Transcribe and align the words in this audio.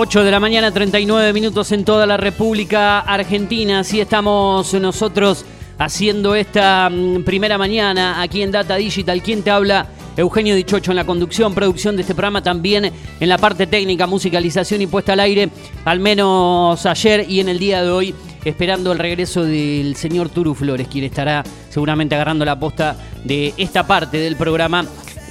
8 0.00 0.22
de 0.22 0.30
la 0.30 0.38
mañana, 0.38 0.70
39 0.70 1.32
minutos 1.32 1.72
en 1.72 1.84
toda 1.84 2.06
la 2.06 2.16
República 2.16 3.00
Argentina. 3.00 3.80
Así 3.80 4.00
estamos 4.00 4.72
nosotros 4.74 5.44
haciendo 5.76 6.36
esta 6.36 6.88
mm, 6.88 7.24
primera 7.24 7.58
mañana 7.58 8.22
aquí 8.22 8.42
en 8.42 8.52
Data 8.52 8.76
Digital. 8.76 9.20
¿Quién 9.24 9.42
te 9.42 9.50
habla? 9.50 9.88
Eugenio 10.16 10.54
Dichocho 10.54 10.92
en 10.92 10.96
la 10.98 11.04
conducción, 11.04 11.52
producción 11.52 11.96
de 11.96 12.02
este 12.02 12.14
programa, 12.14 12.44
también 12.44 12.92
en 13.18 13.28
la 13.28 13.38
parte 13.38 13.66
técnica, 13.66 14.06
musicalización 14.06 14.82
y 14.82 14.86
puesta 14.86 15.14
al 15.14 15.20
aire, 15.20 15.48
al 15.84 15.98
menos 15.98 16.86
ayer 16.86 17.26
y 17.28 17.40
en 17.40 17.48
el 17.48 17.58
día 17.58 17.82
de 17.82 17.90
hoy, 17.90 18.14
esperando 18.44 18.92
el 18.92 19.00
regreso 19.00 19.42
del 19.42 19.96
señor 19.96 20.28
Turu 20.28 20.54
Flores, 20.54 20.86
quien 20.86 21.06
estará 21.06 21.42
seguramente 21.70 22.14
agarrando 22.14 22.44
la 22.44 22.56
posta 22.56 22.96
de 23.24 23.52
esta 23.56 23.84
parte 23.84 24.18
del 24.18 24.36
programa 24.36 24.86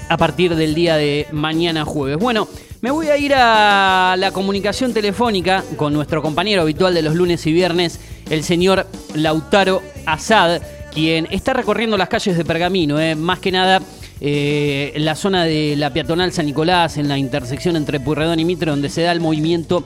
a 0.09 0.17
partir 0.17 0.55
del 0.55 0.75
día 0.75 0.95
de 0.95 1.27
mañana 1.31 1.85
jueves. 1.85 2.17
Bueno, 2.17 2.47
me 2.81 2.91
voy 2.91 3.07
a 3.07 3.17
ir 3.17 3.33
a 3.35 4.15
la 4.17 4.31
comunicación 4.31 4.93
telefónica 4.93 5.63
con 5.75 5.93
nuestro 5.93 6.21
compañero 6.21 6.61
habitual 6.61 6.93
de 6.93 7.02
los 7.02 7.15
lunes 7.15 7.45
y 7.48 7.52
viernes, 7.52 7.99
el 8.29 8.43
señor 8.43 8.88
Lautaro 9.15 9.81
Azad, 10.05 10.62
quien 10.93 11.27
está 11.31 11.53
recorriendo 11.53 11.98
las 11.98 12.09
calles 12.09 12.38
de 12.38 12.45
Pergamino, 12.45 12.99
eh, 12.99 13.15
más 13.15 13.39
que 13.39 13.51
nada 13.51 13.81
eh, 14.20 14.93
la 14.98 15.15
zona 15.15 15.43
de 15.43 15.75
la 15.75 15.91
peatonal 15.91 16.31
San 16.31 16.45
Nicolás, 16.45 16.98
en 16.98 17.07
la 17.07 17.17
intersección 17.17 17.76
entre 17.76 17.99
Purredón 17.99 18.39
y 18.39 18.45
Mitre, 18.45 18.71
donde 18.71 18.89
se 18.89 19.01
da 19.01 19.12
el 19.12 19.20
movimiento 19.20 19.84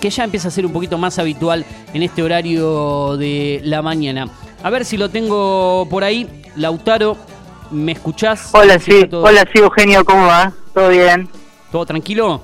que 0.00 0.10
ya 0.10 0.24
empieza 0.24 0.48
a 0.48 0.50
ser 0.50 0.66
un 0.66 0.72
poquito 0.72 0.98
más 0.98 1.18
habitual 1.20 1.64
en 1.94 2.02
este 2.02 2.22
horario 2.22 3.16
de 3.16 3.60
la 3.64 3.82
mañana. 3.82 4.28
A 4.62 4.70
ver 4.70 4.84
si 4.84 4.96
lo 4.96 5.10
tengo 5.10 5.86
por 5.88 6.02
ahí. 6.02 6.28
Lautaro, 6.56 7.16
¿me 7.72 7.92
escuchás? 7.92 8.50
Hola, 8.54 8.78
sí, 8.78 9.08
hola, 9.10 9.44
sí, 9.52 9.58
Eugenio, 9.58 10.04
¿cómo 10.04 10.26
va? 10.26 10.52
¿Todo 10.74 10.88
bien? 10.90 11.28
¿Todo 11.70 11.86
tranquilo? 11.86 12.42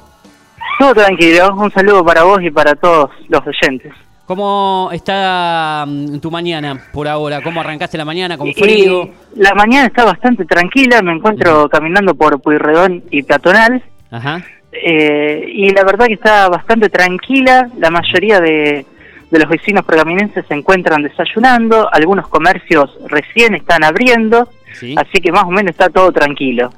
Todo 0.79 0.95
tranquilo. 0.95 1.55
Un 1.55 1.71
saludo 1.71 2.05
para 2.05 2.23
vos 2.23 2.43
y 2.43 2.51
para 2.51 2.75
todos 2.75 3.11
los 3.29 3.43
oyentes. 3.47 3.93
¿Cómo 4.27 4.91
está 4.93 5.85
mm, 5.87 6.19
tu 6.19 6.31
mañana 6.31 6.79
por 6.93 7.09
ahora? 7.09 7.41
¿Cómo 7.43 7.61
arrancaste 7.61 7.97
la 7.97 8.05
mañana? 8.05 8.37
¿Con 8.37 8.53
frío? 8.53 9.09
la 9.37 9.55
mañana 9.55 9.87
está 9.87 10.05
bastante 10.05 10.45
tranquila. 10.45 11.01
Me 11.03 11.13
encuentro 11.13 11.69
caminando 11.69 12.15
por 12.15 12.41
Puyredón 12.41 13.05
y 13.11 13.23
Peatonal. 13.23 13.83
Ajá. 14.11 14.43
Eh, 14.71 15.51
y 15.53 15.71
la 15.71 15.83
verdad 15.83 16.07
que 16.07 16.15
está 16.15 16.49
bastante 16.49 16.91
tranquila. 16.91 17.71
La 17.79 17.91
mayoría 17.91 18.39
de, 18.41 18.85
de 19.31 19.39
los 19.39 19.49
vecinos 19.49 19.85
pergaminenses 19.85 20.45
se 20.47 20.55
encuentran 20.55 21.03
desayunando. 21.03 21.89
Algunos 21.93 22.29
comercios 22.29 22.99
recién 23.07 23.55
están 23.55 23.83
abriendo. 23.83 24.49
Así 24.97 25.21
que 25.23 25.33
más 25.33 25.45
o 25.45 25.51
menos 25.51 25.71
está 25.71 25.89
todo 25.89 26.13
tranquilo. 26.13 26.71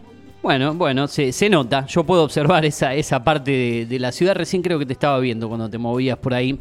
Bueno, 0.42 0.74
bueno, 0.74 1.06
se, 1.06 1.33
se, 1.33 1.50
nota. 1.50 1.84
Yo 1.86 2.05
puedo 2.05 2.24
observar 2.24 2.64
esa, 2.64 2.94
esa 2.94 3.22
parte 3.22 3.86
de, 3.86 3.98
la 3.98 4.10
ciudad. 4.10 4.34
Recién 4.34 4.62
creo 4.62 4.78
que 4.78 4.86
te 4.86 4.94
estaba 4.94 5.19
viendo 5.19 5.48
cuando 5.48 5.69
te 5.69 5.77
movías 5.77 6.16
por 6.16 6.33
ahí. 6.33 6.58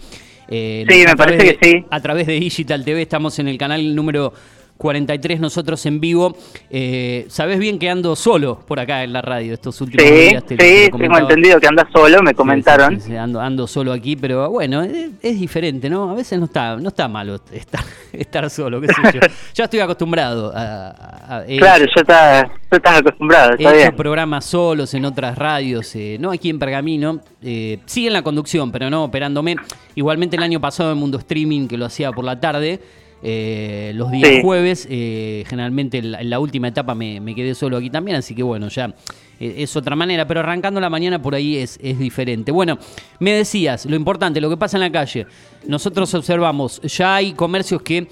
Eh, 0.49 0.85
sí, 0.89 1.03
me 1.07 1.15
parece 1.15 1.55
que 1.55 1.65
sí. 1.65 1.85
A 1.89 2.01
través 2.01 2.27
de 2.27 2.33
Digital 2.33 2.83
TV 2.83 3.03
estamos 3.03 3.39
en 3.39 3.47
el 3.47 3.57
canal 3.57 3.95
número 3.95 4.33
43 4.79 5.41
nosotros 5.41 5.85
en 5.85 5.99
vivo. 5.99 6.37
Eh, 6.69 7.25
Sabes 7.27 7.59
bien 7.59 7.77
que 7.77 7.89
ando 7.89 8.15
solo 8.15 8.59
por 8.65 8.79
acá 8.79 9.03
en 9.03 9.11
la 9.11 9.21
radio 9.21 9.53
estos 9.53 9.79
últimos 9.81 10.09
días. 10.09 10.43
sí, 10.47 10.55
tengo 10.55 11.17
entendido 11.17 11.59
que 11.59 11.67
andas 11.67 11.87
solo, 11.93 12.23
me 12.23 12.33
comentaron. 12.33 12.99
Sí, 13.01 13.13
ando, 13.13 13.41
ando, 13.41 13.67
solo 13.67 13.91
aquí, 13.91 14.15
pero 14.15 14.49
bueno, 14.49 14.81
es, 14.81 15.39
diferente, 15.39 15.89
¿no? 15.89 16.09
A 16.09 16.13
veces 16.13 16.39
no 16.39 16.45
está, 16.45 16.77
no 16.77 16.87
está 16.87 17.09
malo 17.09 17.41
estar, 17.51 17.83
estar 18.13 18.49
solo, 18.49 18.79
qué 18.79 18.87
sé 18.87 19.01
yo. 19.15 19.19
ya 19.53 19.65
estoy 19.65 19.81
acostumbrado 19.81 20.53
a... 20.55 21.43
claro, 21.57 21.85
ya 21.85 22.01
estás, 22.01 22.45
estás 22.71 22.99
acostumbrado, 22.99 23.55
está 23.55 23.75
he 23.75 23.83
hecho 23.83 23.95
programas 23.97 24.45
solos 24.45 24.93
en 24.93 25.03
otras 25.03 25.37
radios, 25.37 25.93
eh, 25.95 26.15
no 26.21 26.31
aquí 26.31 26.49
en 26.49 26.57
Pergamino. 26.57 27.19
Eh, 27.41 27.79
sí 27.85 28.07
en 28.07 28.13
la 28.13 28.21
conducción, 28.21 28.71
pero 28.71 28.89
no 28.89 29.03
operándome. 29.03 29.57
Igualmente 29.95 30.37
el 30.37 30.43
año 30.43 30.61
pasado 30.61 30.93
en 30.93 30.97
Mundo 30.97 31.17
Streaming, 31.17 31.67
que 31.67 31.77
lo 31.77 31.85
hacía 31.85 32.13
por 32.13 32.23
la 32.23 32.39
tarde, 32.39 32.79
eh, 33.21 33.91
los 33.95 34.11
días 34.11 34.41
jueves. 34.41 34.87
Eh, 34.89 35.43
generalmente 35.47 35.97
en 35.97 36.29
la, 36.29 36.39
última 36.39 36.69
etapa 36.69 36.95
me, 36.95 37.35
quedé 37.35 37.53
solo 37.55 37.77
aquí 37.77 37.89
también, 37.89 38.17
así 38.17 38.33
que 38.33 38.43
bueno, 38.43 38.69
ya 38.69 38.93
eh, 39.39 39.55
es 39.57 39.75
otra 39.75 39.95
manera, 39.95 40.25
pero 40.25 40.39
arrancando 40.39 40.79
la 40.79 40.89
mañana 40.89 41.21
por 41.21 41.35
ahí 41.35 41.57
es, 41.57 41.77
es, 41.81 41.99
diferente. 41.99 42.51
Bueno, 42.51 42.77
me 43.19 43.33
decías, 43.33 43.85
lo 43.85 43.95
importante, 43.95 44.39
lo 44.39 44.49
que 44.49 44.57
pasa 44.57 44.77
en 44.77 44.81
la 44.81 44.91
calle. 44.91 45.27
Nosotros 45.67 46.13
observamos, 46.13 46.81
ya 46.81 47.15
hay 47.15 47.33
comercios 47.33 47.81
que 47.81 48.07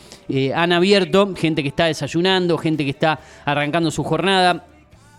han 0.53 0.72
abierto, 0.73 1.34
gente 1.35 1.62
que 1.62 1.69
está 1.69 1.85
desayunando, 1.85 2.57
gente 2.57 2.84
que 2.84 2.91
está 2.91 3.19
arrancando 3.46 3.91
su 3.91 4.03
jornada. 4.03 4.66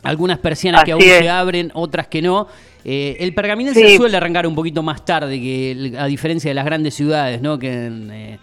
Algunas 0.03 0.38
persianas 0.38 0.84
que 0.84 0.93
aún 0.93 1.03
se 1.03 1.28
abren, 1.28 1.72
otras 1.75 2.06
que 2.06 2.22
no. 2.22 2.47
el 2.84 3.34
pergamino 3.34 3.72
se 3.75 3.97
suele 3.97 4.16
arrancar 4.16 4.47
un 4.47 4.54
poquito 4.54 4.82
más 4.82 5.04
tarde, 5.04 5.41
que 5.41 5.94
a 5.98 6.06
diferencia 6.06 6.50
de 6.50 6.54
las 6.54 6.65
grandes 6.65 6.94
ciudades, 6.94 7.43
¿no? 7.43 7.59
Que 7.59 7.91
eh, 7.91 8.38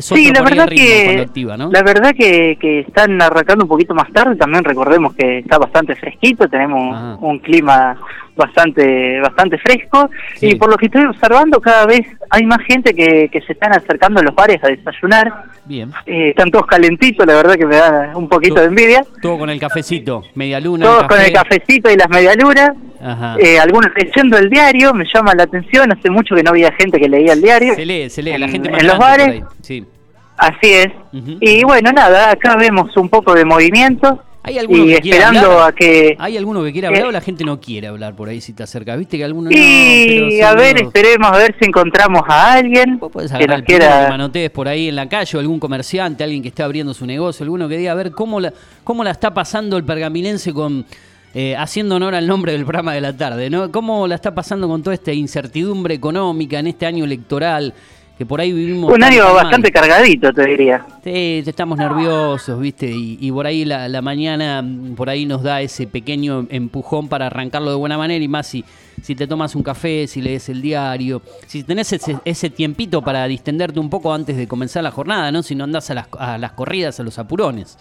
sí, 0.00 0.32
la 0.32 0.42
verdad 0.42 0.68
que 0.68 1.28
la 1.70 1.82
verdad 1.82 2.12
que, 2.16 2.58
que, 2.60 2.80
están 2.80 3.20
arrancando 3.22 3.64
un 3.64 3.68
poquito 3.68 3.94
más 3.94 4.12
tarde. 4.12 4.36
También 4.36 4.64
recordemos 4.64 5.14
que 5.14 5.38
está 5.38 5.58
bastante 5.58 5.94
fresquito, 5.94 6.48
tenemos 6.48 7.18
un 7.20 7.38
clima 7.38 7.96
bastante 8.36 9.20
bastante 9.20 9.58
fresco 9.58 10.08
y 10.40 10.54
por 10.54 10.70
lo 10.70 10.76
que 10.76 10.86
estoy 10.86 11.04
observando 11.04 11.60
cada 11.60 11.84
vez 11.84 12.06
hay 12.30 12.46
más 12.46 12.60
gente 12.62 12.94
que, 12.94 13.28
que 13.28 13.40
se 13.42 13.52
están 13.52 13.72
acercando 13.74 14.20
a 14.20 14.22
los 14.22 14.34
bares 14.34 14.62
a 14.64 14.68
desayunar. 14.68 15.44
Bien. 15.64 15.92
Eh, 16.06 16.30
están 16.30 16.50
todos 16.50 16.66
calentitos, 16.66 17.26
la 17.26 17.34
verdad 17.34 17.54
que 17.54 17.66
me 17.66 17.76
da 17.76 18.12
un 18.16 18.28
poquito 18.28 18.60
de 18.60 18.66
envidia. 18.66 19.04
Todo 19.22 19.38
con 19.38 19.50
el 19.50 19.60
cafecito, 19.60 20.22
media 20.34 20.58
luna. 20.58 20.86
Todos 20.86 21.04
con 21.04 21.20
el 21.20 21.32
cafecito 21.32 21.90
y 21.90 21.96
las 21.96 22.08
medialunas. 22.08 22.70
Eh, 23.38 23.58
algunos 23.58 23.90
leyendo 23.96 24.36
el 24.36 24.50
diario, 24.50 24.92
me 24.92 25.04
llama 25.12 25.34
la 25.34 25.44
atención, 25.44 25.90
hace 25.90 26.10
mucho 26.10 26.34
que 26.34 26.42
no 26.42 26.50
había 26.50 26.70
gente 26.72 27.00
que 27.00 27.08
leía 27.08 27.32
el 27.32 27.40
diario. 27.40 27.74
Se 27.74 27.86
lee, 27.86 28.10
se 28.10 28.22
lee, 28.22 28.36
la 28.36 28.48
gente 28.48 28.70
en 28.70 28.86
los 28.86 28.98
bares. 28.98 29.42
Sí. 29.62 29.84
Así 30.36 30.72
es. 30.72 30.88
Y 31.12 31.64
bueno, 31.64 31.92
nada, 31.92 32.30
acá 32.30 32.56
vemos 32.56 32.96
un 32.96 33.08
poco 33.08 33.34
de 33.34 33.44
movimiento. 33.44 34.22
¿Hay 34.42 34.58
alguno 34.58 34.86
que 34.86 34.94
esperando 34.94 35.62
a 35.62 35.72
que... 35.72 36.16
¿Hay 36.18 36.38
alguno 36.38 36.64
que 36.64 36.72
quiera 36.72 36.88
hablar 36.88 37.04
o 37.04 37.10
la 37.10 37.20
gente 37.20 37.44
no 37.44 37.60
quiere 37.60 37.88
hablar 37.88 38.16
por 38.16 38.30
ahí 38.30 38.40
si 38.40 38.54
te 38.54 38.62
acerca? 38.62 38.96
¿Viste 38.96 39.18
que 39.18 39.24
alguno 39.24 39.50
Y 39.50 40.40
a 40.40 40.54
ver, 40.54 40.80
esperemos 40.80 41.30
a 41.30 41.36
ver 41.36 41.54
si 41.60 41.66
encontramos 41.66 42.22
a 42.26 42.54
alguien 42.54 42.98
que 43.38 43.46
nos 43.46 43.62
quiera... 43.62 44.08
manotees 44.08 44.50
por 44.50 44.66
ahí 44.66 44.88
en 44.88 44.96
la 44.96 45.10
calle 45.10 45.36
o 45.36 45.40
algún 45.40 45.60
comerciante, 45.60 46.24
alguien 46.24 46.40
que 46.40 46.48
esté 46.48 46.62
abriendo 46.62 46.94
su 46.94 47.04
negocio, 47.04 47.44
alguno 47.44 47.68
que 47.68 47.76
diga 47.76 47.92
a 47.92 47.96
ver 47.96 48.12
cómo 48.12 48.40
la, 48.40 48.50
cómo 48.82 49.04
la 49.04 49.10
está 49.10 49.34
pasando 49.34 49.76
el 49.76 49.84
pergaminense 49.84 50.54
con... 50.54 50.86
Eh, 51.32 51.54
haciendo 51.56 51.94
honor 51.94 52.14
al 52.14 52.26
nombre 52.26 52.52
del 52.52 52.62
programa 52.62 52.92
de 52.92 53.00
la 53.00 53.16
tarde, 53.16 53.50
¿no? 53.50 53.70
¿Cómo 53.70 54.08
la 54.08 54.16
está 54.16 54.34
pasando 54.34 54.66
con 54.66 54.82
toda 54.82 54.94
esta 54.94 55.12
incertidumbre 55.12 55.94
económica 55.94 56.58
en 56.58 56.66
este 56.66 56.86
año 56.86 57.04
electoral? 57.04 57.72
que 58.20 58.26
por 58.26 58.38
ahí 58.38 58.52
vivimos... 58.52 58.92
Un 58.92 59.02
año 59.02 59.32
bastante 59.32 59.72
cargadito, 59.72 60.30
te 60.30 60.44
diría. 60.46 60.84
Sí, 61.02 61.42
estamos 61.46 61.78
nerviosos, 61.78 62.60
¿viste? 62.60 62.86
Y, 62.92 63.32
por 63.32 63.46
ahí 63.46 63.64
la, 63.64 64.02
mañana, 64.02 64.62
por 64.94 65.08
ahí 65.08 65.24
nos 65.24 65.42
da 65.42 65.62
ese 65.62 65.86
pequeño 65.86 66.46
empujón 66.50 67.08
para 67.08 67.28
arrancarlo 67.28 67.70
de 67.70 67.76
buena 67.78 67.96
manera 67.96 68.22
y 68.22 68.28
más 68.28 68.46
si, 68.46 68.62
si 69.00 69.14
te 69.14 69.26
tomas 69.26 69.54
un 69.54 69.62
café, 69.62 70.06
si 70.06 70.20
lees 70.20 70.50
el 70.50 70.60
diario, 70.60 71.22
si 71.46 71.62
tenés 71.62 71.94
ese, 71.94 72.18
ese 72.26 72.50
tiempito 72.50 73.00
para 73.00 73.26
distenderte 73.26 73.80
un 73.80 73.88
poco 73.88 74.12
antes 74.12 74.36
de 74.36 74.46
comenzar 74.46 74.82
la 74.82 74.90
jornada, 74.90 75.32
¿no? 75.32 75.42
Si 75.42 75.54
no 75.54 75.64
andás 75.64 75.88
a 75.90 75.94
las, 75.94 76.08
a 76.18 76.36
las 76.36 76.52
corridas, 76.52 77.00
a 77.00 77.02
los 77.02 77.18
apurones. 77.18 77.78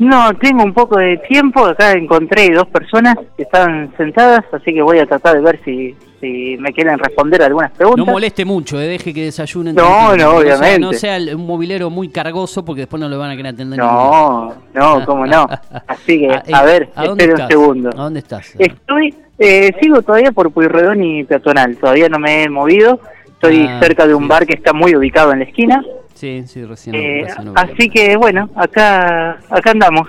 No, 0.00 0.34
tengo 0.34 0.64
un 0.64 0.72
poco 0.72 0.98
de 0.98 1.18
tiempo. 1.28 1.66
Acá 1.66 1.92
encontré 1.92 2.48
dos 2.54 2.66
personas 2.68 3.16
que 3.36 3.42
estaban 3.42 3.92
sentadas, 3.98 4.40
así 4.50 4.72
que 4.72 4.80
voy 4.80 4.98
a 4.98 5.04
tratar 5.04 5.34
de 5.34 5.42
ver 5.42 5.60
si, 5.62 5.94
si 6.18 6.56
me 6.58 6.72
quieren 6.72 6.98
responder 6.98 7.42
algunas 7.42 7.70
preguntas. 7.72 8.06
No 8.06 8.10
moleste 8.10 8.46
mucho, 8.46 8.80
eh, 8.80 8.86
deje 8.86 9.12
que 9.12 9.24
desayunen. 9.24 9.74
No, 9.74 10.16
no, 10.16 10.36
obviamente. 10.36 10.78
No 10.78 10.94
sea, 10.94 11.18
un 11.36 11.46
mobilero 11.46 11.90
muy 11.90 12.08
cargoso 12.08 12.64
porque 12.64 12.80
después 12.80 12.98
no 12.98 13.10
lo 13.10 13.18
van 13.18 13.32
a 13.32 13.36
querer 13.36 13.52
atender. 13.52 13.78
No, 13.78 14.54
no, 14.72 15.04
cómo 15.04 15.26
no. 15.26 15.46
Así 15.86 16.20
que, 16.20 16.30
a, 16.54 16.62
eh, 16.62 16.64
ver, 16.64 16.88
espere 16.96 17.34
un 17.34 17.48
segundo. 17.48 17.90
¿A 17.90 18.02
dónde 18.04 18.20
estás? 18.20 18.54
Estoy, 18.58 19.14
eh, 19.38 19.70
sigo 19.82 20.00
todavía 20.00 20.32
por 20.32 20.50
Puyredón 20.50 21.04
y 21.04 21.24
Peatonal. 21.24 21.76
Todavía 21.76 22.08
no 22.08 22.18
me 22.18 22.44
he 22.44 22.48
movido. 22.48 23.00
Estoy 23.26 23.66
ah, 23.68 23.78
cerca 23.82 24.06
de 24.06 24.14
un 24.14 24.28
bar 24.28 24.46
que 24.46 24.54
está 24.54 24.72
muy 24.72 24.96
ubicado 24.96 25.32
en 25.34 25.40
la 25.40 25.44
esquina. 25.44 25.84
Sí, 26.20 26.42
sí, 26.46 26.62
recién. 26.66 26.94
Eh, 26.96 27.26
así 27.54 27.88
que 27.88 28.14
bueno, 28.14 28.50
acá 28.54 29.38
acá 29.48 29.70
andamos. 29.70 30.06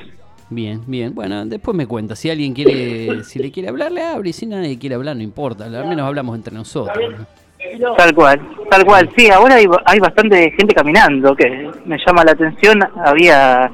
Bien, 0.50 0.82
bien. 0.86 1.16
Bueno, 1.16 1.46
después 1.46 1.78
me 1.78 1.88
cuenta. 1.88 2.18
Si 2.18 2.30
alguien 2.30 2.54
quiere, 2.54 3.24
si 3.24 3.40
le 3.40 3.50
quiere 3.50 3.70
hablar, 3.70 3.94
le 3.94 4.04
abre. 4.04 4.32
Y 4.32 4.34
si 4.34 4.46
nadie 4.46 4.78
quiere 4.78 4.96
hablar, 4.96 5.16
no 5.16 5.24
importa. 5.24 5.64
Al 5.64 5.88
menos 5.88 6.06
hablamos 6.06 6.36
entre 6.36 6.54
nosotros. 6.54 6.98
Tal 7.98 8.14
cual, 8.14 8.42
tal 8.70 8.84
cual. 8.84 9.10
Sí, 9.16 9.30
ahora 9.30 9.56
hay, 9.56 9.66
hay 9.86 10.00
bastante 10.00 10.52
gente 10.52 10.76
caminando, 10.76 11.34
que 11.34 11.72
me 11.86 11.98
llama 12.06 12.26
la 12.26 12.34
atención. 12.34 12.82
Había 13.06 13.72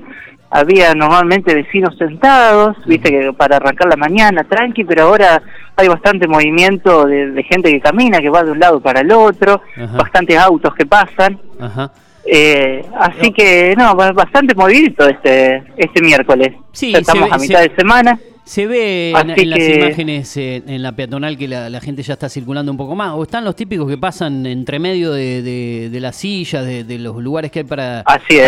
había 0.51 0.93
normalmente 0.93 1.55
vecinos 1.55 1.97
sentados, 1.97 2.77
viste 2.85 3.09
que 3.09 3.33
para 3.33 3.57
arrancar 3.57 3.89
la 3.89 3.97
mañana, 3.97 4.43
tranqui, 4.43 4.83
pero 4.83 5.05
ahora 5.05 5.41
hay 5.75 5.87
bastante 5.87 6.27
movimiento 6.27 7.05
de, 7.05 7.43
gente 7.43 7.71
que 7.71 7.81
camina, 7.81 8.21
que 8.21 8.29
va 8.29 8.43
de 8.43 8.51
un 8.51 8.59
lado 8.59 8.79
para 8.79 9.01
el 9.01 9.11
otro, 9.11 9.61
bastantes 9.97 10.37
autos 10.37 10.75
que 10.75 10.85
pasan. 10.85 11.39
Ajá. 11.59 11.91
Eh, 12.29 12.83
así 12.99 13.31
que, 13.31 13.73
no, 13.77 13.95
bastante 13.95 14.53
movidito 14.53 15.07
este 15.07 15.63
este 15.77 16.01
miércoles. 16.01 16.53
Sí, 16.73 16.93
estamos 16.93 17.31
a 17.31 17.37
mitad 17.37 17.61
de 17.61 17.73
semana. 17.75 18.19
Se 18.43 18.65
ve 18.65 19.11
en, 19.11 19.49
las 19.49 19.59
imágenes 19.59 20.37
en 20.37 20.81
la 20.81 20.93
peatonal 20.93 21.37
que 21.37 21.49
la, 21.49 21.81
gente 21.81 22.01
ya 22.01 22.13
está 22.13 22.29
circulando 22.29 22.71
un 22.71 22.77
poco 22.77 22.95
más. 22.95 23.11
O 23.11 23.23
están 23.23 23.43
los 23.43 23.57
típicos 23.57 23.89
que 23.89 23.97
pasan 23.97 24.45
entre 24.45 24.79
medio 24.79 25.11
de, 25.11 25.89
las 25.99 26.15
sillas, 26.15 26.65
de, 26.65 26.97
los 26.97 27.17
lugares 27.17 27.51
que 27.51 27.59
hay 27.59 27.65
para, 27.65 28.05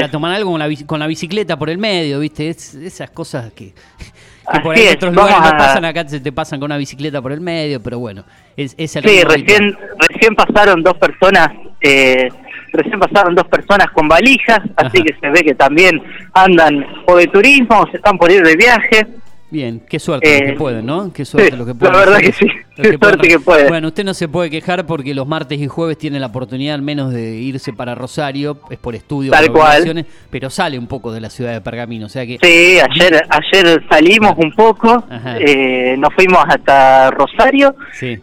tomar 0.09 0.33
algo 0.33 0.51
con 0.51 0.59
la, 0.59 0.69
con 0.85 0.99
la, 1.01 1.07
bicicleta 1.07 1.59
por 1.59 1.69
el 1.69 1.77
medio, 1.77 2.19
¿viste? 2.19 2.47
esas 2.49 3.09
cosas 3.09 3.51
que, 3.51 3.73
por 4.63 4.75
ahí 4.75 4.87
en 4.87 4.95
otros 4.95 5.13
lugares 5.13 5.51
no 5.51 5.57
pasan, 5.57 5.83
acá 5.83 6.07
se 6.07 6.21
te 6.21 6.31
pasan 6.31 6.61
con 6.61 6.67
una 6.67 6.77
bicicleta 6.77 7.21
por 7.21 7.33
el 7.33 7.41
medio, 7.41 7.81
pero 7.81 7.99
bueno. 7.99 8.23
Es, 8.55 8.75
es 8.77 8.95
el 8.95 9.03
sí, 9.03 9.21
recién, 9.23 9.77
recién 10.09 10.33
pasaron 10.33 10.81
dos 10.81 10.95
personas. 10.95 11.49
Eh, 11.81 12.29
recién 12.71 12.99
pasaron 12.99 13.35
dos 13.35 13.47
personas 13.47 13.87
con 13.91 14.07
valijas, 14.07 14.59
así 14.75 15.01
que 15.03 15.15
se 15.19 15.29
ve 15.29 15.41
que 15.41 15.55
también 15.55 16.01
andan 16.33 16.85
o 17.07 17.15
de 17.15 17.27
turismo 17.27 17.81
o 17.81 17.91
se 17.91 17.97
están 17.97 18.17
por 18.17 18.31
ir 18.31 18.43
de 18.43 18.55
viaje. 18.55 19.07
Bien, 19.51 19.81
qué 19.89 19.97
suerte 19.97 20.29
los 20.29 20.41
que 20.41 20.49
eh, 20.49 20.57
pueden, 20.57 20.85
¿no? 20.85 21.11
Qué 21.11 21.25
suerte 21.25 21.57
los 21.57 21.65
que 21.65 21.73
pueden. 21.73 21.93
La 21.93 21.99
verdad 21.99 22.19
que 22.19 22.31
sí, 22.31 22.45
qué 22.75 22.97
suerte 23.01 23.27
que 23.27 23.39
pueden. 23.39 23.67
Bueno, 23.67 23.87
usted 23.87 24.03
no 24.03 24.13
se 24.13 24.27
puede 24.27 24.51
quejar 24.51 24.85
porque 24.85 25.15
los 25.15 25.27
martes 25.27 25.59
y 25.59 25.67
jueves 25.67 25.97
tiene 25.97 26.19
la 26.19 26.27
oportunidad 26.27 26.75
al 26.75 26.83
menos 26.83 27.11
de 27.11 27.35
irse 27.35 27.73
para 27.73 27.95
Rosario, 27.95 28.59
es 28.69 28.77
por 28.77 28.93
estudio, 28.93 29.31
Tal 29.31 29.51
cual. 29.51 30.05
pero 30.29 30.51
sale 30.51 30.77
un 30.77 30.85
poco 30.85 31.11
de 31.11 31.21
la 31.21 31.31
ciudad 31.31 31.53
de 31.53 31.61
Pergamino, 31.61 32.05
o 32.05 32.09
sea 32.09 32.27
que... 32.27 32.37
Sí, 32.41 32.79
ayer, 32.79 33.23
ayer 33.27 33.83
salimos 33.89 34.33
un 34.37 34.51
poco, 34.53 35.03
eh, 35.39 35.95
nos 35.97 36.13
fuimos 36.13 36.43
hasta 36.47 37.09
Rosario, 37.09 37.75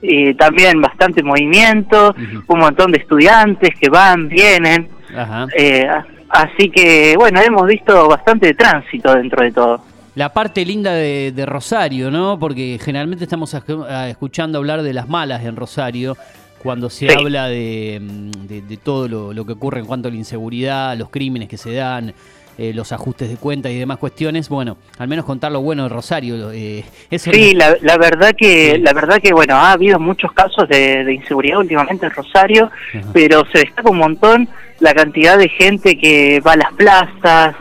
y 0.03 0.33
también 0.35 0.81
bastante 0.81 1.25
movimiento, 1.25 2.15
un 2.47 2.59
montón 2.59 2.93
de 2.93 2.99
estudiantes 2.99 3.71
que 3.81 3.89
van, 3.89 4.29
vienen, 4.29 4.89
eh, 5.57 5.89
así 6.29 6.71
que 6.71 7.17
bueno, 7.17 7.41
hemos 7.41 7.67
visto 7.67 8.07
bastante 8.09 8.55
tránsito 8.55 9.13
dentro 9.13 9.43
de 9.43 9.51
todo 9.51 9.96
la 10.17 10.33
parte 10.33 10.65
linda 10.65 10.93
de, 10.95 11.45
Rosario, 11.47 12.11
¿no? 12.11 12.39
Porque 12.39 12.81
generalmente 12.83 13.25
estamos 13.25 13.55
escuchando 14.09 14.59
hablar 14.59 14.83
de 14.83 14.95
las 14.95 15.09
malas 15.09 15.45
en 15.45 15.57
Rosario 15.57 16.17
cuando 16.63 16.89
se 16.89 17.13
habla 17.13 17.49
de, 17.49 18.01
todo 18.83 19.09
lo, 19.09 19.47
que 19.47 19.53
ocurre 19.53 19.81
en 19.81 19.87
cuanto 19.87 20.09
a 20.09 20.11
la 20.11 20.17
inseguridad, 20.17 20.97
los 20.97 21.11
crímenes 21.11 21.51
que 21.51 21.59
se 21.59 21.75
dan, 21.75 22.15
eh, 22.57 22.73
los 22.73 22.93
ajustes 22.93 23.29
de 23.29 23.37
cuentas 23.37 23.71
y 23.73 23.79
demás 23.79 23.99
cuestiones. 23.99 24.49
Bueno, 24.49 24.79
al 24.99 25.07
menos 25.07 25.27
contar 25.27 25.53
lo 25.53 25.61
bueno 25.61 25.83
de 25.83 25.91
Rosario. 25.91 26.51
Eh, 26.51 26.83
sí, 27.19 27.53
la, 27.53 27.99
verdad 27.99 28.35
que 28.35 28.79
la 28.79 28.95
verdad 28.95 29.21
que 29.23 29.35
bueno 29.35 29.55
ha 29.57 29.73
habido 29.73 30.01
muchos 30.01 30.33
casos 30.33 30.67
de, 30.67 31.13
inseguridad 31.13 31.59
últimamente 31.59 32.07
en 32.07 32.13
Rosario, 32.13 32.71
pero 33.13 33.45
se 33.53 33.59
destaca 33.59 33.91
un 33.91 33.99
montón 33.99 34.49
la 34.81 34.95
cantidad 34.95 35.37
de 35.37 35.51
gente 35.51 35.99
que 35.99 36.41
va 36.41 36.53
a 36.53 36.57
las 36.57 36.73
plazas, 36.73 37.55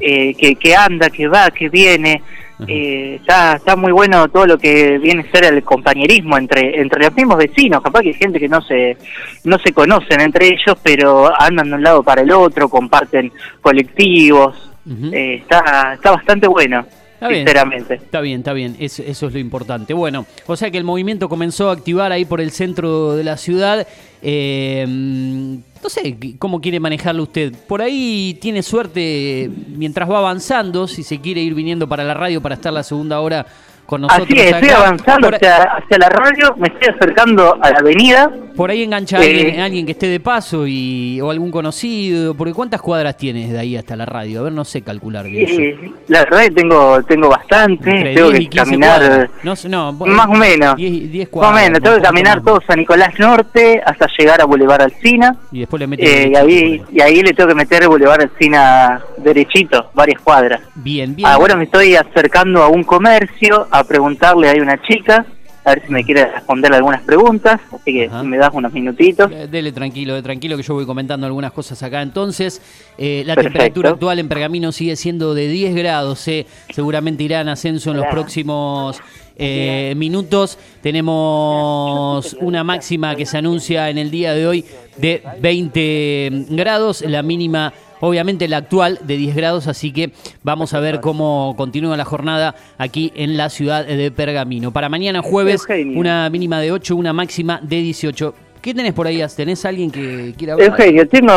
eh, 0.00 0.34
que, 0.34 0.56
que, 0.56 0.74
anda, 0.74 1.10
que 1.10 1.28
va, 1.28 1.50
que 1.50 1.68
viene. 1.68 2.22
Eh, 2.66 3.16
está, 3.20 3.56
está 3.56 3.76
muy 3.76 3.92
bueno 3.92 4.28
todo 4.28 4.46
lo 4.46 4.56
que 4.56 4.96
viene 4.98 5.26
a 5.28 5.30
ser 5.30 5.52
el 5.52 5.62
compañerismo 5.62 6.38
entre 6.38 6.80
entre 6.80 7.04
los 7.04 7.14
mismos 7.14 7.36
vecinos. 7.36 7.82
Capaz 7.82 8.00
que 8.00 8.08
hay 8.08 8.14
gente 8.14 8.40
que 8.40 8.48
no 8.48 8.62
se, 8.62 8.96
no 9.44 9.58
se 9.58 9.72
conocen 9.72 10.20
entre 10.22 10.46
ellos, 10.46 10.76
pero 10.82 11.30
andan 11.38 11.68
de 11.68 11.74
un 11.74 11.82
lado 11.82 12.02
para 12.02 12.22
el 12.22 12.32
otro, 12.32 12.68
comparten 12.68 13.30
colectivos. 13.60 14.70
Eh, 15.12 15.40
está, 15.42 15.94
está 15.94 16.12
bastante 16.12 16.46
bueno. 16.46 16.86
Está 17.16 17.30
sinceramente. 17.30 17.94
Bien, 17.94 18.04
está 18.04 18.20
bien, 18.20 18.38
está 18.40 18.52
bien, 18.52 18.76
eso, 18.78 19.02
eso, 19.02 19.26
es 19.28 19.32
lo 19.32 19.38
importante. 19.38 19.94
Bueno, 19.94 20.26
o 20.46 20.54
sea 20.54 20.70
que 20.70 20.76
el 20.76 20.84
movimiento 20.84 21.30
comenzó 21.30 21.70
a 21.70 21.72
activar 21.72 22.12
ahí 22.12 22.26
por 22.26 22.42
el 22.42 22.50
centro 22.50 23.16
de 23.16 23.24
la 23.24 23.38
ciudad. 23.38 23.86
Eh, 24.20 24.84
no 24.86 25.88
sé 25.88 26.16
cómo 26.38 26.60
quiere 26.60 26.78
manejarlo 26.78 27.22
usted. 27.22 27.54
Por 27.66 27.80
ahí 27.80 28.36
tiene 28.40 28.62
suerte 28.62 29.50
mientras 29.68 30.10
va 30.10 30.18
avanzando, 30.18 30.86
si 30.86 31.02
se 31.02 31.20
quiere 31.20 31.40
ir 31.40 31.54
viniendo 31.54 31.88
para 31.88 32.04
la 32.04 32.12
radio 32.12 32.42
para 32.42 32.56
estar 32.56 32.72
la 32.72 32.82
segunda 32.82 33.20
hora 33.20 33.46
con 33.86 34.02
nosotros. 34.02 34.28
Así 34.28 34.38
es, 34.38 34.52
estoy 34.54 34.70
avanzando 34.70 35.28
hacia, 35.28 35.98
la 35.98 36.08
radio, 36.08 36.54
me 36.56 36.68
estoy 36.68 36.94
acercando 36.94 37.58
a 37.60 37.70
la 37.70 37.78
avenida. 37.78 38.30
Por 38.56 38.70
ahí 38.70 38.82
engancha 38.82 39.18
a 39.18 39.20
alguien, 39.20 39.54
eh, 39.54 39.62
alguien, 39.62 39.86
que 39.86 39.92
esté 39.92 40.08
de 40.08 40.20
paso 40.20 40.66
y 40.66 41.20
o 41.20 41.30
algún 41.30 41.50
conocido, 41.50 42.34
porque 42.34 42.54
¿cuántas 42.54 42.80
cuadras 42.80 43.16
tienes 43.16 43.52
de 43.52 43.58
ahí 43.58 43.76
hasta 43.76 43.96
la 43.96 44.06
radio? 44.06 44.40
A 44.40 44.42
ver, 44.44 44.52
no 44.52 44.64
sé 44.64 44.82
calcular 44.82 45.26
bien. 45.26 45.94
la 46.08 46.24
verdad 46.24 46.40
tengo 46.54 47.02
tengo 47.04 47.28
bastante, 47.28 48.14
tengo 48.14 48.30
que 48.30 48.48
caminar 48.48 49.30
no, 49.42 49.54
no, 49.68 49.92
más 49.92 50.26
o 50.26 50.34
menos. 50.34 50.76
10, 50.76 51.28
cuadras. 51.28 51.52
Más 51.52 51.62
o 51.62 51.64
menos, 51.64 51.82
tengo 51.82 51.96
que 51.96 52.02
caminar 52.02 52.42
todo 52.42 52.60
San 52.66 52.78
Nicolás 52.78 53.18
Norte 53.18 53.82
hasta 53.84 54.06
llegar 54.18 54.40
a 54.40 54.44
Boulevard 54.44 54.82
Alcina. 54.82 55.36
Y 55.52 55.60
después 55.60 55.86
le 55.86 55.96
eh, 55.98 56.30
y 56.32 56.36
ahí 56.36 56.82
y 56.92 57.00
ahí 57.00 57.22
le 57.22 57.32
tengo 57.32 57.48
que 57.48 57.54
meter 57.54 57.86
Boulevard 57.86 58.22
Alcina 58.22 59.00
derechito, 59.18 59.90
varias 59.94 60.20
cuadras. 60.20 60.60
Bien, 60.74 61.14
bien. 61.14 61.28
Ahora 61.28 61.56
me 61.56 61.64
estoy 61.64 61.94
acercando 61.94 62.62
a 62.62 62.68
un 62.68 62.84
comercio 62.84 63.66
a 63.78 63.84
preguntarle 63.84 64.50
a 64.50 64.54
una 64.62 64.80
chica, 64.82 65.26
a 65.64 65.70
ver 65.70 65.82
si 65.84 65.92
me 65.92 66.04
quiere 66.04 66.30
responder 66.30 66.72
algunas 66.72 67.02
preguntas, 67.02 67.60
así 67.72 67.92
que 67.92 68.08
si 68.08 68.26
me 68.26 68.38
das 68.38 68.50
unos 68.52 68.72
minutitos. 68.72 69.28
Dele 69.50 69.72
tranquilo, 69.72 70.22
tranquilo 70.22 70.56
que 70.56 70.62
yo 70.62 70.74
voy 70.74 70.86
comentando 70.86 71.26
algunas 71.26 71.50
cosas 71.50 71.82
acá. 71.82 72.02
Entonces, 72.02 72.62
eh, 72.96 73.24
la 73.26 73.34
temperatura 73.34 73.90
actual 73.90 74.20
en 74.20 74.28
Pergamino 74.28 74.70
sigue 74.70 74.94
siendo 74.94 75.34
de 75.34 75.48
10 75.48 75.74
grados, 75.74 76.28
eh. 76.28 76.46
seguramente 76.70 77.24
irá 77.24 77.40
en 77.40 77.48
ascenso 77.48 77.90
en 77.90 77.96
los 77.96 78.06
próximos 78.06 79.00
eh, 79.36 79.94
minutos. 79.96 80.56
Tenemos 80.82 82.34
una 82.40 82.62
máxima 82.62 83.16
que 83.16 83.26
se 83.26 83.36
anuncia 83.36 83.90
en 83.90 83.98
el 83.98 84.12
día 84.12 84.34
de 84.34 84.46
hoy 84.46 84.64
de 84.98 85.22
20 85.40 86.46
grados, 86.50 87.02
la 87.02 87.22
mínima 87.22 87.72
obviamente 88.00 88.48
la 88.48 88.58
actual 88.58 88.98
de 89.02 89.16
10 89.16 89.36
grados, 89.36 89.66
así 89.68 89.92
que 89.92 90.12
vamos 90.42 90.74
a 90.74 90.80
ver 90.80 91.00
cómo 91.00 91.54
continúa 91.56 91.96
la 91.96 92.04
jornada 92.04 92.54
aquí 92.78 93.12
en 93.14 93.36
la 93.36 93.50
ciudad 93.50 93.84
de 93.86 94.10
Pergamino. 94.10 94.72
Para 94.72 94.88
mañana 94.88 95.22
jueves, 95.22 95.66
una 95.94 96.28
mínima 96.30 96.60
de 96.60 96.72
8, 96.72 96.96
una 96.96 97.12
máxima 97.12 97.60
de 97.62 97.76
18. 97.76 98.34
¿Qué 98.60 98.74
tenés 98.74 98.94
por 98.94 99.06
ahí? 99.06 99.22
¿Tenés 99.36 99.64
alguien 99.64 99.90
que 99.90 100.34
quiera 100.36 100.54
hablar? 100.54 100.70
Eugenio, 100.70 101.06
tengo, 101.08 101.32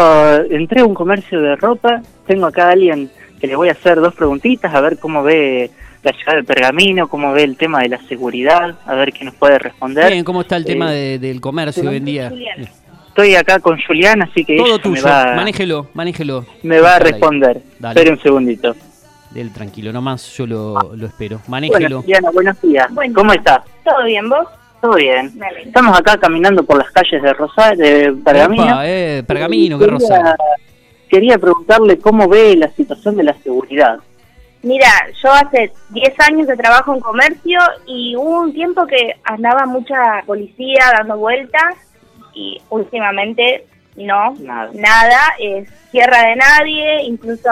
entré 0.50 0.81
a 0.81 0.85
un 0.85 0.95
comercio 0.95 1.39
de 1.41 1.56
ropa, 1.56 2.01
tengo 2.25 2.47
acá 2.47 2.69
a 2.69 2.71
alguien 2.71 3.09
que 3.39 3.47
le 3.47 3.55
voy 3.55 3.69
a 3.69 3.73
hacer 3.73 4.00
dos 4.00 4.15
preguntitas, 4.15 4.73
a 4.73 4.81
ver 4.81 4.97
cómo 4.97 5.23
ve 5.23 5.69
la 6.03 6.12
llegada 6.12 6.35
del 6.35 6.45
pergamino, 6.45 7.07
cómo 7.07 7.31
ve 7.33 7.44
el 7.44 7.57
tema 7.57 7.81
de 7.81 7.89
la 7.89 8.01
seguridad, 8.07 8.75
a 8.85 8.95
ver 8.95 9.12
qué 9.13 9.25
nos 9.25 9.35
puede 9.35 9.59
responder. 9.59 10.12
Bien, 10.12 10.23
¿cómo 10.23 10.41
está 10.41 10.57
el 10.57 10.65
tema 10.65 10.95
eh, 10.95 11.19
del 11.19 11.41
comercio 11.41 11.89
hoy 11.89 11.97
en 11.97 12.05
día? 12.05 12.33
Estoy 13.09 13.35
acá 13.35 13.59
con 13.59 13.77
Julián, 13.85 14.21
así 14.21 14.45
que 14.45 14.57
todo 14.57 14.79
tuyo. 14.79 15.03
Me 15.03 15.09
va, 15.09 15.35
manéjelo, 15.35 15.88
manéjelo. 15.94 16.45
Me 16.63 16.79
va 16.79 16.95
a 16.95 17.00
responder. 17.00 17.61
Espera 17.83 18.11
un 18.11 18.21
segundito. 18.21 18.75
Del 19.31 19.51
tranquilo, 19.53 19.91
nomás 19.94 20.35
yo 20.38 20.47
lo, 20.47 20.79
lo 20.95 21.06
espero. 21.06 21.39
Manéjelo. 21.47 22.01
Bueno, 22.03 22.31
buenos 22.31 22.59
días. 22.61 22.88
¿Cómo 23.13 23.33
estás? 23.33 23.61
Todo 23.83 24.03
bien, 24.06 24.27
¿vos? 24.29 24.47
Todo 24.81 24.95
bien. 24.95 25.31
Estamos 25.65 26.00
acá 26.00 26.17
caminando 26.17 26.63
por 26.63 26.77
las 26.77 26.89
calles 26.91 27.21
de 27.21 27.33
Rosario, 27.33 27.83
de 27.83 28.13
Pergamino. 28.23 28.79
eh, 28.83 29.23
Pergamino, 29.27 29.77
qué 29.77 29.88
Rosario. 29.88 30.36
Quería 31.10 31.38
preguntarle 31.38 32.00
cómo 32.00 32.27
ve 32.27 32.55
la 32.55 32.69
situación 32.72 33.17
de 33.17 33.24
la 33.24 33.34
seguridad. 33.43 34.00
Mira, 34.62 34.88
yo 35.24 35.31
hace 35.31 35.72
10 35.89 36.19
años 36.19 36.48
de 36.48 36.55
trabajo 36.57 36.93
en 36.93 37.00
comercio 37.00 37.60
y 37.88 38.15
hubo 38.15 38.41
un 38.41 38.53
tiempo 38.53 38.86
que 38.88 39.15
andaba 39.24 39.65
mucha 39.65 39.95
policía 40.25 40.84
dando 40.98 41.17
vueltas 41.17 41.75
y 42.39 42.62
últimamente 42.69 43.65
no, 43.98 44.34
nada, 44.39 45.36
es 45.39 45.67
tierra 45.91 46.24
de 46.24 46.36
nadie, 46.38 47.03
incluso, 47.03 47.50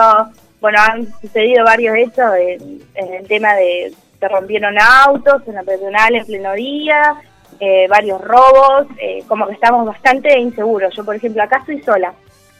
bueno, 0.62 0.80
han 0.80 1.08
sucedido 1.20 1.66
varios 1.66 1.96
hechos 1.98 2.32
en, 2.38 2.82
el 2.96 3.28
tema 3.28 3.54
de 3.56 3.94
se 4.20 4.28
rompieron 4.30 4.76
autos 4.80 5.44
en 5.48 5.56
la 5.56 5.64
peatonal 5.64 6.16
en 6.16 6.26
pleno 6.26 6.54
día, 6.54 7.16
eh, 7.60 7.86
varios 7.90 8.20
robos, 8.22 8.88
eh, 9.00 9.24
como 9.28 9.46
que 9.46 9.54
estamos 9.54 9.86
bastante 9.86 10.40
inseguros. 10.40 10.96
Yo, 10.96 11.06
por 11.06 11.16
ejemplo, 11.16 11.44
acá 11.44 11.58
estoy 11.58 11.82
sola. 11.84 12.14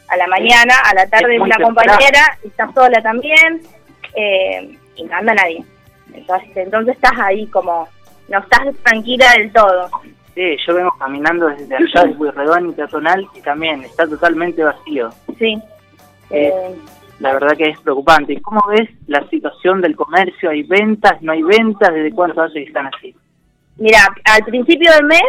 A 0.08 0.16
la 0.16 0.26
mañana, 0.26 0.74
a 0.84 0.94
la 0.94 1.06
tarde 1.08 1.40
una 1.40 1.56
compañera 1.56 2.38
está 2.44 2.70
sola 2.72 3.02
también 3.02 3.60
eh, 4.14 4.78
y 4.96 5.02
no 5.04 5.16
anda 5.16 5.34
nadie. 5.34 5.64
Entonces, 6.14 6.56
entonces 6.56 6.94
estás 6.94 7.18
ahí 7.18 7.46
como, 7.48 7.88
no 8.28 8.38
estás 8.38 8.74
tranquila 8.84 9.32
del 9.32 9.52
todo. 9.52 9.90
Sí, 10.38 10.56
yo 10.68 10.72
vengo 10.72 10.94
caminando 10.96 11.48
desde 11.48 11.74
allá 11.74 12.04
de 12.04 12.14
Pueyrredón 12.14 12.70
y 12.70 12.72
Peatonal 12.72 13.26
y 13.34 13.40
también 13.40 13.82
está 13.82 14.06
totalmente 14.06 14.62
vacío. 14.62 15.10
Sí. 15.36 15.60
Eh, 16.30 16.76
la 17.18 17.32
verdad 17.32 17.56
que 17.56 17.70
es 17.70 17.80
preocupante. 17.80 18.34
¿Y 18.34 18.40
cómo 18.40 18.62
ves 18.68 18.88
la 19.08 19.28
situación 19.30 19.80
del 19.80 19.96
comercio? 19.96 20.50
¿Hay 20.50 20.62
ventas? 20.62 21.20
¿No 21.22 21.32
hay 21.32 21.42
ventas? 21.42 21.92
¿Desde 21.92 22.12
cuánto 22.12 22.40
hace 22.40 22.60
que 22.60 22.68
están 22.68 22.86
así? 22.86 23.16
Mira, 23.78 23.98
al 24.26 24.44
principio 24.44 24.92
del 24.92 25.06
mes 25.06 25.24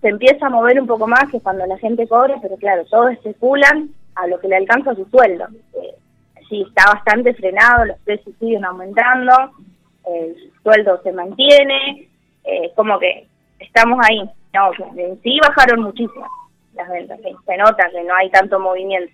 se 0.00 0.08
empieza 0.08 0.48
a 0.48 0.50
mover 0.50 0.80
un 0.80 0.88
poco 0.88 1.06
más 1.06 1.30
que 1.30 1.38
cuando 1.38 1.64
la 1.64 1.78
gente 1.78 2.08
cobra, 2.08 2.34
pero 2.42 2.56
claro, 2.56 2.84
todos 2.86 3.12
especulan 3.12 3.90
a 4.16 4.26
lo 4.26 4.40
que 4.40 4.48
le 4.48 4.56
alcanza 4.56 4.92
su 4.96 5.04
sueldo. 5.04 5.46
Eh, 5.74 5.94
sí, 6.48 6.66
está 6.66 6.94
bastante 6.94 7.32
frenado, 7.34 7.84
los 7.84 7.98
precios 8.00 8.34
siguen 8.40 8.64
aumentando, 8.64 9.32
el 10.04 10.34
sueldo 10.64 11.00
se 11.04 11.12
mantiene, 11.12 12.08
eh, 12.42 12.72
como 12.74 12.98
que 12.98 13.28
estamos 13.60 14.04
ahí. 14.04 14.28
No, 14.54 14.70
en 14.96 15.20
sí 15.22 15.38
bajaron 15.42 15.82
muchísimo 15.82 16.26
las 16.78 16.88
ventas, 16.88 17.18
se 17.44 17.56
nota 17.56 17.90
que 17.90 18.04
no 18.04 18.14
hay 18.14 18.30
tanto 18.30 18.58
movimiento. 18.60 19.12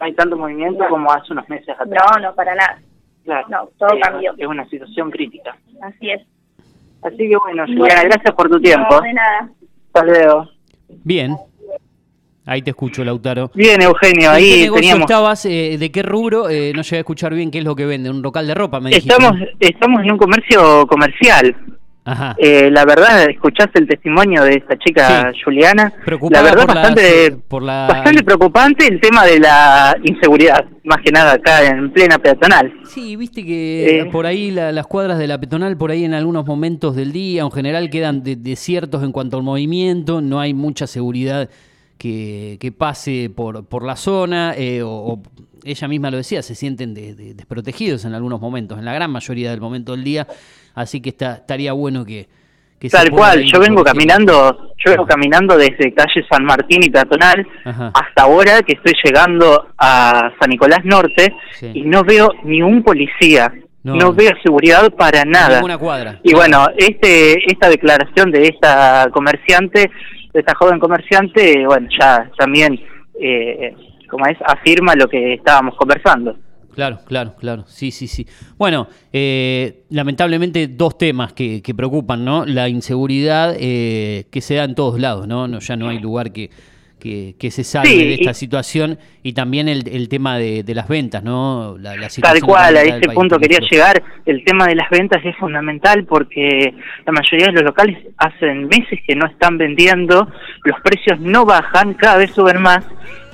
No 0.00 0.06
hay 0.06 0.14
tanto 0.14 0.36
movimiento 0.36 0.84
como 0.88 1.12
hace 1.12 1.32
unos 1.32 1.48
meses 1.48 1.68
atrás. 1.78 2.04
No, 2.16 2.20
no, 2.20 2.34
para 2.34 2.54
nada. 2.54 2.78
Claro. 3.24 3.46
No, 3.48 3.68
todo 3.78 3.90
cambió. 4.00 4.34
Es 4.36 4.46
una 4.46 4.66
situación 4.68 5.10
crítica. 5.10 5.56
Así 5.80 6.10
es. 6.10 6.22
Así 7.02 7.18
que 7.18 7.36
bueno, 7.36 7.64
Juliana, 7.66 8.02
gracias 8.04 8.34
por 8.34 8.48
tu 8.48 8.60
tiempo. 8.60 8.96
No, 8.96 9.00
de 9.00 9.12
nada. 9.12 9.50
Hasta 9.92 10.04
luego. 10.04 10.48
Bien. 11.04 11.36
Ahí 12.44 12.62
te 12.62 12.70
escucho, 12.70 13.04
Lautaro. 13.04 13.52
Bien, 13.54 13.80
Eugenio, 13.82 14.30
¿En 14.30 14.36
ahí 14.36 14.50
qué 14.50 14.62
negocio 14.62 14.80
teníamos... 14.80 15.10
estabas? 15.10 15.44
Eh, 15.46 15.76
¿De 15.78 15.92
qué 15.92 16.02
rubro? 16.02 16.48
Eh, 16.48 16.72
no 16.74 16.82
llegué 16.82 16.96
a 16.96 17.00
escuchar 17.00 17.34
bien 17.34 17.52
qué 17.52 17.58
es 17.58 17.64
lo 17.64 17.76
que 17.76 17.86
vende. 17.86 18.10
Un 18.10 18.22
local 18.22 18.46
de 18.48 18.54
ropa, 18.54 18.80
me 18.80 18.90
dijiste. 18.90 19.12
Estamos, 19.12 19.40
estamos 19.60 20.00
en 20.02 20.12
un 20.12 20.18
comercio 20.18 20.86
comercial. 20.88 21.54
Ajá. 22.04 22.34
Eh, 22.38 22.68
la 22.72 22.84
verdad, 22.84 23.30
escuchaste 23.30 23.78
el 23.78 23.86
testimonio 23.86 24.42
de 24.42 24.54
esta 24.54 24.76
chica 24.76 25.30
Sí. 25.32 25.40
Juliana. 25.44 25.92
Preocupada 26.04 26.42
la 26.42 26.50
verdad, 26.50 26.66
por 26.66 26.74
la- 26.74 26.80
bastante, 26.82 27.36
por 27.48 27.62
la- 27.62 27.86
bastante 27.88 28.22
preocupante 28.24 28.86
el 28.88 29.00
tema 29.00 29.24
de 29.24 29.38
la 29.38 29.96
inseguridad, 30.02 30.64
más 30.82 30.98
que 31.04 31.12
nada 31.12 31.34
acá 31.34 31.64
en 31.64 31.92
plena 31.92 32.18
peatonal. 32.18 32.72
Sí, 32.88 33.14
viste 33.14 33.44
que 33.44 34.00
Eh. 34.00 34.04
por 34.06 34.26
ahí 34.26 34.50
la- 34.50 34.72
las 34.72 34.86
cuadras 34.88 35.16
de 35.18 35.28
la 35.28 35.38
peatonal, 35.38 35.76
por 35.76 35.92
ahí 35.92 36.04
en 36.04 36.14
algunos 36.14 36.44
momentos 36.44 36.96
del 36.96 37.12
día, 37.12 37.42
en 37.42 37.52
general 37.52 37.88
quedan 37.88 38.24
de- 38.24 38.34
desiertos 38.36 39.04
en 39.04 39.12
cuanto 39.12 39.36
al 39.36 39.44
movimiento, 39.44 40.20
no 40.20 40.40
hay 40.40 40.54
mucha 40.54 40.88
seguridad 40.88 41.48
que, 41.98 42.56
que 42.60 42.72
pase 42.72 43.30
por, 43.32 43.64
por 43.66 43.84
la 43.84 43.94
zona, 43.94 44.54
eh, 44.56 44.82
o, 44.82 44.88
o 44.90 45.22
ella 45.62 45.86
misma 45.86 46.10
lo 46.10 46.16
decía, 46.16 46.42
se 46.42 46.56
sienten 46.56 46.94
de- 46.94 47.14
de- 47.14 47.34
desprotegidos 47.34 48.04
en 48.04 48.14
algunos 48.14 48.40
momentos, 48.40 48.76
en 48.76 48.84
la 48.84 48.92
gran 48.92 49.12
mayoría 49.12 49.52
del 49.52 49.60
momento 49.60 49.92
del 49.92 50.02
día, 50.02 50.26
así 50.74 51.00
que 51.00 51.10
está, 51.10 51.34
estaría 51.36 51.72
bueno 51.72 52.04
que... 52.04 52.28
Tal 52.90 53.10
cual, 53.10 53.44
yo 53.44 53.60
vengo 53.60 53.84
caminando, 53.84 54.74
yo 54.84 54.90
vengo 54.90 55.06
caminando 55.06 55.56
desde 55.56 55.94
calle 55.94 56.26
San 56.28 56.44
Martín 56.44 56.82
y 56.82 56.90
peatonal 56.90 57.46
Ajá. 57.64 57.92
hasta 57.94 58.22
ahora 58.24 58.60
que 58.62 58.72
estoy 58.72 58.94
llegando 59.04 59.68
a 59.78 60.32
San 60.40 60.50
Nicolás 60.50 60.80
Norte 60.84 61.32
Sí. 61.52 61.70
y 61.74 61.82
no 61.82 62.02
veo 62.02 62.32
ni 62.42 62.60
un 62.60 62.82
policía, 62.82 63.52
No. 63.84 63.94
no, 63.94 64.12
veo 64.12 64.32
seguridad 64.42 64.90
para 64.94 65.24
nada. 65.24 65.56
Ninguna 65.58 65.78
cuadra. 65.78 66.18
Y 66.24 66.34
bueno, 66.34 66.66
este 66.76 67.38
esta 67.48 67.68
declaración 67.68 68.32
de 68.32 68.48
esta 68.48 69.08
comerciante, 69.12 69.88
de 70.32 70.40
esta 70.40 70.54
joven 70.56 70.80
comerciante, 70.80 71.64
bueno, 71.64 71.88
ya 72.00 72.28
también, 72.36 72.80
eh, 73.20 73.76
como 74.10 74.26
es, 74.26 74.36
afirma 74.44 74.96
lo 74.96 75.06
que 75.06 75.34
estábamos 75.34 75.76
conversando. 75.76 76.34
Claro, 76.74 77.00
claro, 77.06 77.34
claro. 77.38 77.64
Sí, 77.68 77.90
sí, 77.90 78.06
sí. 78.06 78.26
Bueno, 78.56 78.88
eh, 79.12 79.82
lamentablemente 79.90 80.68
dos 80.68 80.96
temas 80.96 81.32
que, 81.32 81.60
que 81.62 81.74
preocupan, 81.74 82.24
¿no? 82.24 82.44
La 82.46 82.68
inseguridad 82.68 83.54
eh, 83.58 84.24
que 84.30 84.40
se 84.40 84.54
da 84.54 84.64
en 84.64 84.74
todos 84.74 84.98
lados, 84.98 85.26
¿no? 85.28 85.46
no 85.48 85.58
ya 85.60 85.76
no 85.76 85.88
hay 85.88 85.98
lugar 85.98 86.32
que, 86.32 86.48
que, 86.98 87.34
que 87.38 87.50
se 87.50 87.64
salve 87.64 87.88
Sí, 87.90 87.98
de 87.98 88.14
esta 88.14 88.30
y- 88.30 88.34
situación 88.34 88.98
y 89.22 89.32
también 89.32 89.68
el, 89.68 89.86
el 89.88 90.08
tema 90.08 90.38
de, 90.38 90.62
de 90.62 90.74
las 90.74 90.88
ventas, 90.88 91.22
¿no? 91.22 91.76
La, 91.78 91.96
la 91.96 92.08
situación 92.08 92.40
Tal 92.40 92.48
cual, 92.48 92.76
a 92.76 92.82
ese 92.82 93.08
punto 93.10 93.38
quería 93.38 93.58
llegar. 93.70 94.02
El 94.24 94.44
tema 94.44 94.66
de 94.66 94.76
las 94.76 94.88
ventas 94.88 95.20
es 95.24 95.36
fundamental 95.36 96.04
porque 96.04 96.72
la 97.04 97.12
mayoría 97.12 97.46
de 97.48 97.52
los 97.52 97.64
locales 97.64 97.98
hacen 98.16 98.66
meses 98.68 99.00
que 99.06 99.14
no 99.16 99.26
están 99.26 99.58
vendiendo, 99.58 100.28
los 100.64 100.80
precios 100.80 101.18
no 101.20 101.44
bajan, 101.44 101.94
cada 101.94 102.16
vez 102.18 102.30
suben 102.30 102.62
más 102.62 102.84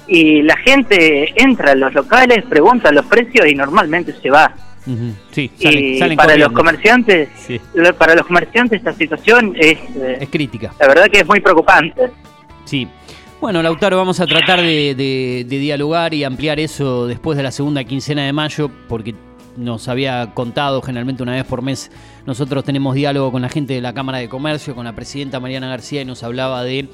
y 0.09 0.43
la 0.43 0.57
gente 0.57 1.33
entra 1.41 1.73
a 1.73 1.75
los 1.75 1.93
locales, 1.95 2.45
pregunta 2.49 2.91
los 2.93 3.05
precios 3.07 3.47
y 3.47 3.55
normalmente 3.55 4.13
se 4.21 4.31
va. 4.31 4.55
Sí, 5.33 5.51
salen, 5.61 5.85
y 5.85 5.99
salen 5.99 6.17
para 6.17 6.35
los 6.37 6.51
comerciantes, 6.53 7.29
Sí. 7.37 7.61
para 7.99 8.15
los 8.15 8.25
comerciantes 8.27 8.79
esta 8.79 8.95
situación 8.95 9.55
es, 9.55 9.77
eh, 9.97 10.17
Es 10.21 10.29
crítica. 10.31 10.73
la 10.81 10.89
verdad 10.89 11.09
que 11.13 11.21
es 11.21 11.27
muy 11.27 11.41
preocupante. 11.41 12.11
Sí. 12.65 12.89
Bueno, 13.39 13.63
Lautaro, 13.63 13.99
vamos 13.99 14.19
a 14.21 14.27
tratar 14.27 14.61
de, 14.63 14.95
de- 14.95 15.45
de 15.47 15.59
dialogar 15.59 16.15
y 16.15 16.25
ampliar 16.25 16.59
eso 16.59 17.07
después 17.07 17.37
de 17.37 17.43
la 17.43 17.51
segunda 17.53 17.85
quincena 17.85 18.25
de 18.25 18.33
mayo, 18.33 18.71
porque 18.89 19.15
nos 19.59 19.89
había 19.89 20.33
contado 20.35 20.81
generalmente 20.81 21.23
una 21.23 21.33
vez 21.33 21.45
por 21.45 21.61
mes. 21.63 21.91
Nosotros 22.27 22.65
tenemos 22.65 22.95
diálogo 22.95 23.31
con 23.31 23.43
la 23.43 23.49
gente 23.49 23.75
de 23.75 23.81
la 23.83 23.93
Cámara 23.93 24.19
de 24.19 24.29
Comercio, 24.29 24.75
con 24.75 24.85
la 24.87 24.95
presidenta 24.95 25.39
Mariana 25.39 25.69
García, 25.69 26.01
y 26.03 26.05
nos 26.07 26.23
hablaba 26.23 26.65
de 26.65 26.89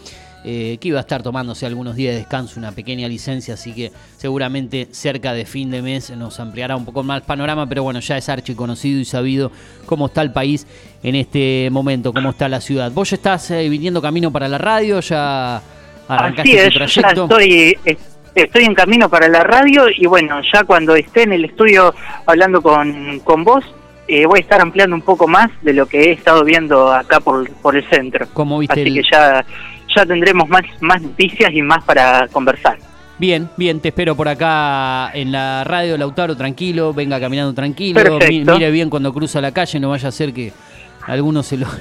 eh, 0.45 0.77
que 0.81 0.89
iba 0.89 0.99
a 0.99 1.01
estar 1.01 1.23
tomándose 1.23 1.65
algunos 1.67 1.97
días 1.97 2.13
de 2.13 2.19
descanso, 2.21 2.61
una 2.61 2.73
pequeña 2.73 3.09
licencia, 3.09 3.55
así 3.55 3.73
que 3.73 3.91
seguramente 4.17 4.89
cerca 4.93 5.33
de 5.33 5.47
fin 5.47 5.71
de 5.71 5.81
mes 5.83 6.11
nos 6.11 6.39
ampliará 6.41 6.77
un 6.77 6.85
poco 6.85 7.03
más 7.03 7.23
el 7.23 7.27
panorama, 7.27 7.67
pero 7.69 7.83
bueno, 7.83 8.01
ya 8.01 8.17
es 8.19 8.29
archiconocido 8.29 9.01
y 9.01 9.05
sabido 9.05 9.51
cómo 9.87 10.07
está 10.07 10.23
el 10.23 10.33
país 10.33 10.67
en 11.03 11.15
este 11.15 11.69
momento, 11.71 12.13
cómo 12.13 12.31
está 12.31 12.49
la 12.49 12.61
ciudad. 12.61 12.93
Vos 12.93 13.11
ya 13.11 13.17
estás 13.17 13.51
eh, 13.51 13.69
viniendo 13.69 14.01
camino 14.03 14.31
para 14.31 14.49
la 14.49 14.59
radio, 14.59 15.01
ya 15.01 15.63
arrancaste 16.09 16.61
Así 16.61 16.79
tu 16.79 16.85
es, 16.85 16.95
ya 16.95 17.09
estoy, 17.09 17.79
eh, 17.85 17.97
estoy 18.35 18.65
en 18.65 18.75
camino 18.75 19.09
para 19.09 19.29
la 19.29 19.43
radio 19.45 19.87
y 19.89 20.07
bueno, 20.07 20.41
ya 20.53 20.65
cuando 20.65 20.95
esté 20.97 21.23
en 21.23 21.33
el 21.33 21.45
estudio 21.47 21.95
hablando 22.27 22.61
con, 22.63 23.21
con 23.21 23.45
vos, 23.45 23.65
eh, 24.07 24.27
voy 24.27 24.41
a 24.41 24.43
estar 24.43 24.61
ampliando 24.61 24.95
un 24.95 25.01
poco 25.03 25.27
más 25.27 25.51
de 25.63 25.73
lo 25.73 25.87
que 25.87 26.05
he 26.05 26.13
estado 26.13 26.45
viendo 26.45 26.93
acá 26.93 27.21
por, 27.21 27.49
por 27.63 27.75
el 27.75 27.89
centro. 27.89 28.27
¿Cómo 28.35 28.59
viste 28.59 28.81
Así 28.81 28.89
el- 28.89 28.95
que 29.03 29.09
ya, 29.11 29.47
ya 29.95 30.05
tendremos 30.07 30.49
más, 30.49 30.63
más 30.81 31.01
noticias 31.03 31.53
y 31.53 31.63
más 31.63 31.83
para 31.85 32.29
conversar. 32.29 32.79
Bien, 33.19 33.49
bien, 33.57 33.79
te 33.81 33.89
espero 33.89 34.17
por 34.17 34.27
acá 34.29 35.11
en 35.15 35.31
la 35.31 35.63
radio, 35.65 35.97
Lautaro, 35.97 36.37
tranquilo, 36.37 36.93
venga 36.93 37.21
caminando 37.21 37.55
tranquilo, 37.55 38.19
mi- 38.29 38.45
mire 38.45 38.71
bien 38.73 38.91
cuando 38.91 39.13
cruza 39.15 39.41
la 39.41 39.53
calle, 39.53 39.79
no 39.79 39.91
vaya 39.91 40.09
a 40.09 40.13
ser 40.13 40.33
que 40.33 40.53
algunos 41.07 41.47
se 41.47 41.57
lo... 41.59 41.67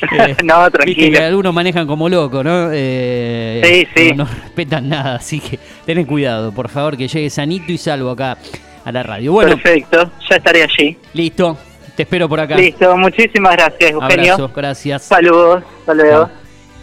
Eh, 0.00 0.36
no, 0.44 0.62
Viste 0.62 0.70
que 0.70 0.78
tranquilo. 0.94 1.24
algunos 1.24 1.52
manejan 1.52 1.84
como 1.88 2.08
locos, 2.08 2.44
¿no? 2.44 2.68
Eh, 2.72 3.60
Sí, 3.64 3.88
sí. 3.96 4.10
No, 4.14 4.22
no 4.24 4.30
respetan 4.30 4.88
nada, 4.88 5.16
así 5.16 5.40
que 5.40 5.58
ten 5.84 6.04
cuidado, 6.04 6.52
por 6.52 6.68
favor, 6.68 6.96
que 6.96 7.08
llegue 7.08 7.28
sanito 7.30 7.72
y 7.72 7.78
salvo 7.78 8.10
acá 8.10 8.38
a 8.84 8.92
la 8.92 9.02
radio. 9.02 9.32
Bueno, 9.32 9.56
Perfecto, 9.56 10.08
ya 10.30 10.36
estaré 10.36 10.62
allí. 10.62 10.96
listo, 11.14 11.58
te 11.96 12.04
espero 12.04 12.28
por 12.28 12.38
acá. 12.38 12.54
Listo, 12.54 12.96
muchísimas 12.96 13.56
gracias, 13.56 13.90
Eugenio. 13.90 14.34
Abrazo, 14.34 14.52
gracias. 14.54 15.02
Saludos, 15.02 15.64
luego. 15.92 16.30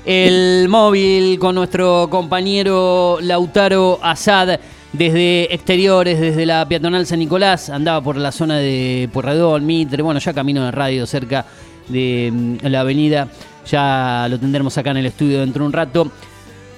El 0.05 0.67
móvil 0.69 1.39
con 1.39 1.55
nuestro 1.55 2.07
compañero 2.11 3.17
Lautaro 3.21 3.97
Asad 4.03 4.59
desde 4.93 5.51
exteriores, 5.51 6.19
desde 6.19 6.45
la 6.45 6.67
peatonal 6.67 7.07
San 7.07 7.17
Nicolás, 7.17 7.71
andaba 7.71 8.01
por 8.01 8.15
la 8.15 8.31
zona 8.31 8.57
de 8.59 9.09
Puerredón, 9.11 9.65
Mitre, 9.65 10.03
bueno, 10.03 10.19
ya 10.19 10.31
camino 10.31 10.63
de 10.63 10.71
radio 10.71 11.07
cerca 11.07 11.47
de 11.87 12.31
mm, 12.31 12.67
la 12.67 12.81
avenida, 12.81 13.27
ya 13.67 14.27
lo 14.29 14.39
tendremos 14.39 14.77
acá 14.77 14.91
en 14.91 14.97
el 14.97 15.07
estudio 15.07 15.39
dentro 15.39 15.63
de 15.63 15.67
un 15.67 15.73
rato. 15.73 16.11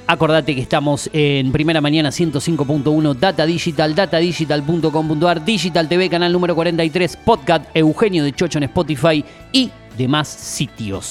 Acordate 0.08 0.56
que 0.56 0.62
estamos 0.62 1.10
en 1.12 1.52
Primera 1.52 1.82
Mañana 1.82 2.10
105.1 2.10 3.14
Data 3.14 3.46
Digital, 3.46 3.94
datadigital.com.ar, 3.94 5.44
Digital 5.44 5.90
TV, 5.90 6.10
canal 6.10 6.32
número 6.32 6.56
43, 6.56 7.18
podcast 7.18 7.66
Eugenio 7.74 8.24
de 8.24 8.32
Chocho 8.32 8.58
en 8.58 8.64
Spotify 8.64 9.24
y 9.52 9.70
demás 9.98 10.30
sitios. 10.30 11.06